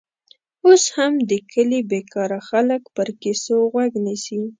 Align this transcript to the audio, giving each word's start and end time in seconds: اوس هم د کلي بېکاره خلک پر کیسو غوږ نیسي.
اوس 0.65 0.83
هم 0.95 1.13
د 1.29 1.31
کلي 1.51 1.79
بېکاره 1.91 2.39
خلک 2.49 2.81
پر 2.95 3.07
کیسو 3.21 3.55
غوږ 3.71 3.91
نیسي. 4.05 4.41